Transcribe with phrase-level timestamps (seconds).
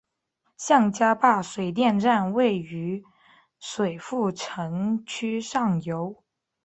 [0.57, 3.03] 向家坝水电站位于
[3.59, 6.23] 水富城区上游。